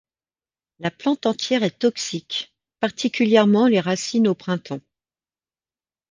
La 0.79 0.89
plante 0.89 1.27
entière 1.27 1.61
est 1.61 1.77
toxique, 1.77 2.55
particulièrement 2.79 3.67
les 3.67 3.79
racines 3.79 4.27
au 4.27 4.33
printemps. 4.33 4.81